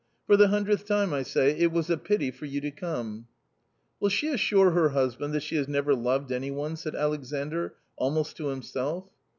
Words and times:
For 0.25 0.35
the 0.35 0.47
hundredth 0.47 0.87
time 0.87 1.13
I 1.13 1.21
say, 1.21 1.51
it 1.55 1.71
was 1.71 1.87
a 1.91 1.95
pity 1.95 2.31
for 2.31 2.45
you 2.47 2.59
to 2.61 2.71
come!"" 2.71 3.27
Will 3.99 4.09
she 4.09 4.29
assure 4.29 4.71
her 4.71 4.89
husband 4.89 5.31
that 5.35 5.43
she 5.43 5.57
has 5.57 5.67
never 5.67 5.93
loved 5.93 6.31
any 6.31 6.49
one?" 6.49 6.75
said 6.75 6.95
Alexandr 6.95 7.75
almost 7.99 8.35
to 8.37 8.47
himself. 8.47 9.05